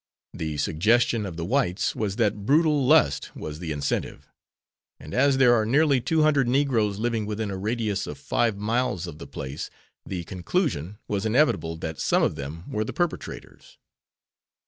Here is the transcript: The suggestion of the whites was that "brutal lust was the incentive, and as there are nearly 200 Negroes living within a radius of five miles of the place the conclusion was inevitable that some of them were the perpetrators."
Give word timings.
The 0.33 0.57
suggestion 0.57 1.27
of 1.27 1.37
the 1.37 1.45
whites 1.45 1.95
was 1.95 2.15
that 2.15 2.43
"brutal 2.43 2.87
lust 2.87 3.29
was 3.35 3.59
the 3.59 3.71
incentive, 3.71 4.27
and 4.99 5.13
as 5.13 5.37
there 5.37 5.53
are 5.53 5.63
nearly 5.63 6.01
200 6.01 6.47
Negroes 6.47 6.97
living 6.97 7.27
within 7.27 7.51
a 7.51 7.55
radius 7.57 8.07
of 8.07 8.17
five 8.17 8.57
miles 8.57 9.05
of 9.05 9.19
the 9.19 9.27
place 9.27 9.69
the 10.03 10.23
conclusion 10.23 10.97
was 11.07 11.23
inevitable 11.23 11.77
that 11.77 11.99
some 11.99 12.23
of 12.23 12.33
them 12.33 12.63
were 12.67 12.83
the 12.83 12.93
perpetrators." 12.93 13.77